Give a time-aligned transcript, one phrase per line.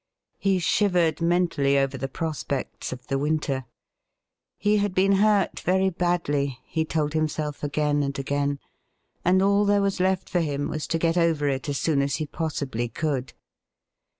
[0.39, 3.65] He shivered mentally over the prospects of the winter.
[4.57, 8.57] He had been hurt very badly, he told himself again and again,
[9.23, 12.15] and all there was left for him was to get over it as soon as
[12.15, 13.33] he possibly could.